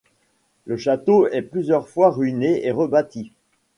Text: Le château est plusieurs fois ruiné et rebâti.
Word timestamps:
Le 0.65 0.77
château 0.77 1.27
est 1.27 1.43
plusieurs 1.43 1.87
fois 1.87 2.09
ruiné 2.09 2.65
et 2.65 2.71
rebâti. 2.71 3.33